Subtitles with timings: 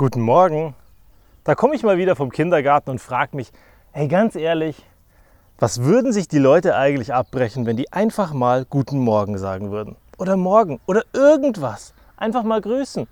[0.00, 0.74] Guten Morgen.
[1.44, 3.52] Da komme ich mal wieder vom Kindergarten und frage mich,
[3.92, 4.82] hey ganz ehrlich,
[5.58, 9.96] was würden sich die Leute eigentlich abbrechen, wenn die einfach mal Guten Morgen sagen würden?
[10.16, 11.92] Oder Morgen oder irgendwas.
[12.16, 13.08] Einfach mal grüßen.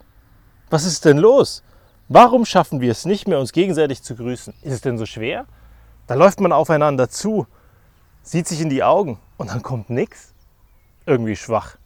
[0.71, 1.63] Was ist denn los?
[2.09, 4.55] Warum schaffen wir es nicht mehr, uns gegenseitig zu grüßen?
[4.63, 5.45] Ist es denn so schwer?
[6.07, 7.47] Da läuft man aufeinander zu,
[8.23, 10.33] sieht sich in die Augen und dann kommt nichts.
[11.05, 11.77] Irgendwie schwach.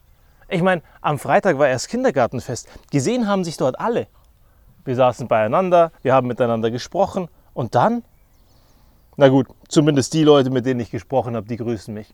[0.47, 2.69] Ich meine, am Freitag war erst Kindergartenfest.
[2.89, 4.07] Gesehen haben sich dort alle.
[4.85, 8.03] Wir saßen beieinander, wir haben miteinander gesprochen und dann?
[9.15, 12.13] Na gut, zumindest die Leute, mit denen ich gesprochen habe, die grüßen mich.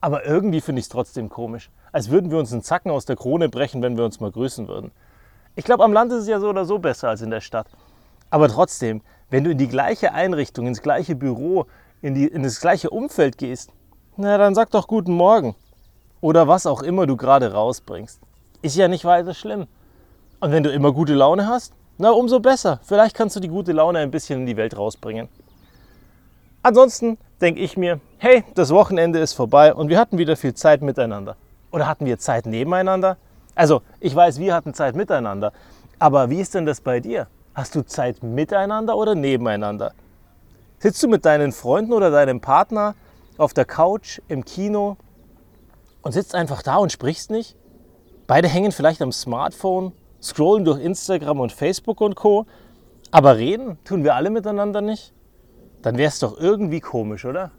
[0.00, 1.70] Aber irgendwie finde ich es trotzdem komisch.
[1.92, 4.66] Als würden wir uns einen Zacken aus der Krone brechen, wenn wir uns mal grüßen
[4.66, 4.90] würden.
[5.54, 7.68] Ich glaube, am Land ist es ja so oder so besser als in der Stadt.
[8.30, 11.66] Aber trotzdem, wenn du in die gleiche Einrichtung, ins gleiche Büro,
[12.00, 13.70] in, die, in das gleiche Umfeld gehst,
[14.16, 15.54] na dann sag doch guten Morgen.
[16.20, 18.20] Oder was auch immer du gerade rausbringst.
[18.62, 19.66] Ist ja nicht weiter schlimm.
[20.40, 22.80] Und wenn du immer gute Laune hast, na, umso besser.
[22.82, 25.28] Vielleicht kannst du die gute Laune ein bisschen in die Welt rausbringen.
[26.62, 30.80] Ansonsten denke ich mir, hey, das Wochenende ist vorbei und wir hatten wieder viel Zeit
[30.80, 31.36] miteinander.
[31.70, 33.16] Oder hatten wir Zeit nebeneinander?
[33.54, 35.52] Also, ich weiß, wir hatten Zeit miteinander.
[35.98, 37.26] Aber wie ist denn das bei dir?
[37.54, 39.92] Hast du Zeit miteinander oder nebeneinander?
[40.78, 42.94] Sitzt du mit deinen Freunden oder deinem Partner
[43.38, 44.96] auf der Couch, im Kino
[46.02, 47.56] und sitzt einfach da und sprichst nicht?
[48.26, 52.46] Beide hängen vielleicht am Smartphone scrollen durch Instagram und Facebook und Co.
[53.10, 55.12] Aber reden tun wir alle miteinander nicht?
[55.82, 57.50] Dann wäre es doch irgendwie komisch, oder?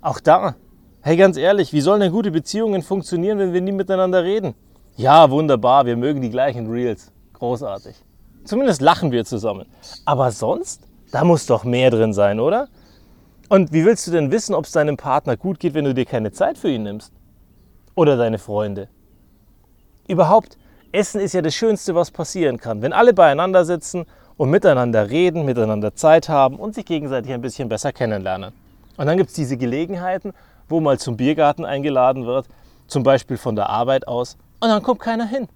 [0.00, 0.56] Auch da,
[1.02, 4.54] hey ganz ehrlich, wie sollen denn gute Beziehungen funktionieren, wenn wir nie miteinander reden?
[4.96, 7.12] Ja, wunderbar, wir mögen die gleichen Reels.
[7.34, 7.96] Großartig.
[8.44, 9.66] Zumindest lachen wir zusammen.
[10.04, 12.68] Aber sonst, da muss doch mehr drin sein, oder?
[13.48, 16.04] Und wie willst du denn wissen, ob es deinem Partner gut geht, wenn du dir
[16.04, 17.12] keine Zeit für ihn nimmst?
[17.94, 18.88] Oder deine Freunde?
[20.06, 20.58] Überhaupt,
[20.90, 22.80] Essen ist ja das Schönste, was passieren kann.
[22.80, 24.06] Wenn alle beieinander sitzen
[24.38, 28.54] und miteinander reden, miteinander Zeit haben und sich gegenseitig ein bisschen besser kennenlernen.
[28.96, 30.32] Und dann gibt es diese Gelegenheiten,
[30.66, 32.46] wo mal zum Biergarten eingeladen wird,
[32.86, 35.46] zum Beispiel von der Arbeit aus, und dann kommt keiner hin.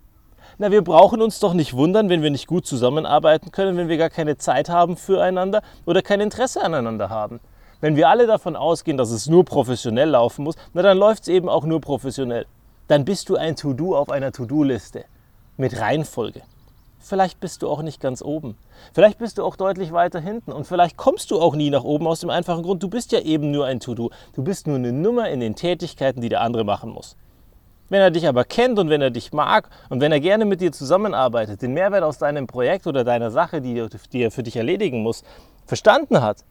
[0.59, 3.97] Na, wir brauchen uns doch nicht wundern, wenn wir nicht gut zusammenarbeiten können, wenn wir
[3.97, 7.41] gar keine Zeit haben füreinander oder kein Interesse aneinander haben.
[7.81, 11.29] Wenn wir alle davon ausgehen, dass es nur professionell laufen muss, na dann läuft es
[11.29, 12.45] eben auch nur professionell.
[12.87, 15.07] Dann bist du ein To-Do auf einer To-Do-Liste
[15.57, 16.43] mit Reihenfolge.
[16.99, 18.57] Vielleicht bist du auch nicht ganz oben.
[18.95, 20.53] Vielleicht bist du auch deutlich weiter hinten.
[20.53, 23.21] Und vielleicht kommst du auch nie nach oben aus dem einfachen Grund, du bist ja
[23.21, 24.11] eben nur ein To-Do.
[24.35, 27.17] Du bist nur eine Nummer in den Tätigkeiten, die der andere machen muss.
[27.89, 30.61] Wenn er dich aber kennt und wenn er dich mag und wenn er gerne mit
[30.61, 34.57] dir zusammenarbeitet, den Mehrwert aus deinem Projekt oder deiner Sache, die, die er für dich
[34.57, 35.25] erledigen muss,
[35.67, 36.45] verstanden hat,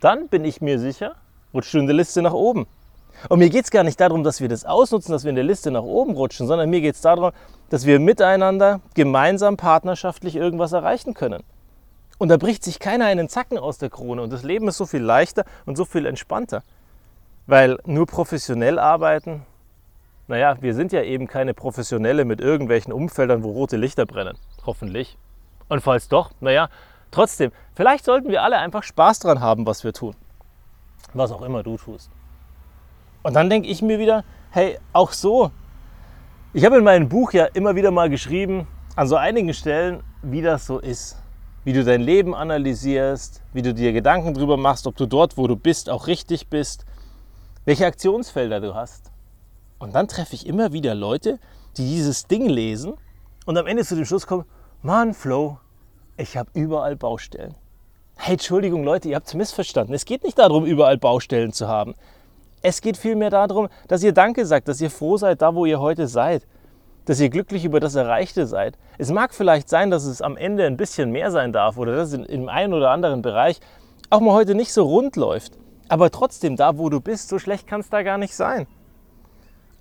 [0.00, 1.14] dann bin ich mir sicher,
[1.54, 2.66] rutscht du in der Liste nach oben.
[3.28, 5.44] Und mir geht es gar nicht darum, dass wir das ausnutzen, dass wir in der
[5.44, 7.32] Liste nach oben rutschen, sondern mir geht es darum,
[7.68, 11.42] dass wir miteinander gemeinsam partnerschaftlich irgendwas erreichen können.
[12.18, 14.86] Und da bricht sich keiner einen Zacken aus der Krone und das Leben ist so
[14.86, 16.62] viel leichter und so viel entspannter.
[17.46, 19.42] Weil nur professionell arbeiten,
[20.28, 24.36] naja, wir sind ja eben keine Professionelle mit irgendwelchen Umfeldern, wo rote Lichter brennen.
[24.64, 25.16] Hoffentlich.
[25.68, 26.68] Und falls doch, naja,
[27.10, 30.14] trotzdem, vielleicht sollten wir alle einfach Spaß dran haben, was wir tun.
[31.14, 32.10] Was auch immer du tust.
[33.22, 35.50] Und dann denke ich mir wieder, hey, auch so.
[36.52, 38.66] Ich habe in meinem Buch ja immer wieder mal geschrieben,
[38.96, 41.16] an so einigen Stellen, wie das so ist.
[41.64, 45.46] Wie du dein Leben analysierst, wie du dir Gedanken darüber machst, ob du dort, wo
[45.46, 46.86] du bist, auch richtig bist,
[47.66, 49.10] welche Aktionsfelder du hast.
[49.78, 51.38] Und dann treffe ich immer wieder Leute,
[51.76, 52.94] die dieses Ding lesen
[53.44, 54.44] und am Ende zu dem Schluss kommen,
[54.82, 55.58] Mann, Flo,
[56.16, 57.54] ich habe überall Baustellen.
[58.16, 59.94] Hey, Entschuldigung Leute, ihr habt es missverstanden.
[59.94, 61.94] Es geht nicht darum, überall Baustellen zu haben.
[62.62, 65.80] Es geht vielmehr darum, dass ihr Danke sagt, dass ihr froh seid, da wo ihr
[65.80, 66.46] heute seid,
[67.06, 68.76] dass ihr glücklich über das Erreichte seid.
[68.98, 72.12] Es mag vielleicht sein, dass es am Ende ein bisschen mehr sein darf oder dass
[72.12, 73.60] es in einem oder anderen Bereich
[74.10, 75.54] auch mal heute nicht so rund läuft.
[75.88, 78.66] Aber trotzdem, da wo du bist, so schlecht kann es da gar nicht sein.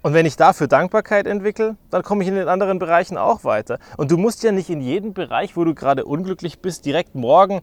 [0.02, 3.80] Und wenn ich dafür Dankbarkeit entwickle, dann komme ich in den anderen Bereichen auch weiter.
[3.98, 7.62] Und du musst ja nicht in jedem Bereich, wo du gerade unglücklich bist, direkt morgen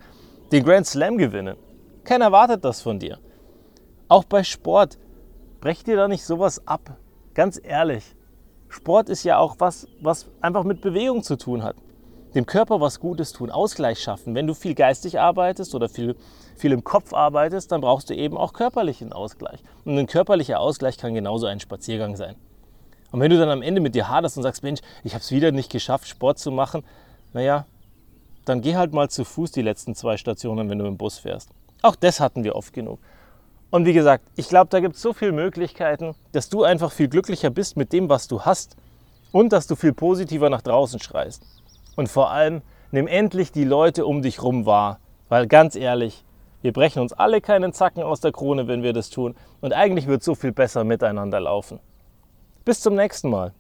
[0.53, 1.57] den Grand Slam gewinnen.
[2.05, 3.19] Keiner erwartet das von dir.
[4.09, 4.99] Auch bei Sport
[5.67, 6.97] brech dir da nicht sowas ab.
[7.35, 8.05] Ganz ehrlich.
[8.69, 11.75] Sport ist ja auch was, was einfach mit Bewegung zu tun hat.
[12.37, 14.37] Dem Körper was Gutes tun, Ausgleich schaffen.
[14.37, 16.15] Wenn du viel geistig arbeitest oder viel,
[16.55, 19.61] viel im Kopf arbeitest, dann brauchst du eben auch körperlichen Ausgleich.
[19.85, 22.37] Und ein körperlicher Ausgleich kann genauso ein Spaziergang sein.
[23.11, 25.33] Und wenn du dann am Ende mit dir haderst und sagst, Mensch, ich habe es
[25.33, 26.85] wieder nicht geschafft, Sport zu machen,
[27.33, 27.67] naja,
[28.45, 31.51] dann geh halt mal zu Fuß die letzten zwei Stationen, wenn du im Bus fährst.
[31.83, 33.01] Auch das hatten wir oft genug.
[33.71, 37.09] Und wie gesagt, ich glaube, da gibt es so viele Möglichkeiten, dass du einfach viel
[37.09, 38.77] glücklicher bist mit dem, was du hast
[39.33, 41.43] und dass du viel positiver nach draußen schreist.
[41.97, 45.01] Und vor allem, Nimm endlich die Leute um dich rum wahr.
[45.29, 46.25] Weil ganz ehrlich,
[46.63, 49.35] wir brechen uns alle keinen Zacken aus der Krone, wenn wir das tun.
[49.61, 51.81] Und eigentlich wird so viel besser miteinander laufen.
[52.65, 53.53] Bis zum nächsten Mal.